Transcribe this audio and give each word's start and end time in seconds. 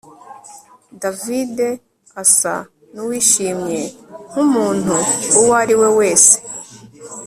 David 1.01 1.55
asa 2.21 2.55
nuwishimye 2.93 3.81
nkumuntu 4.29 4.95
uwo 5.39 5.51
ari 5.61 5.75
we 5.81 5.87
wese 5.99 6.35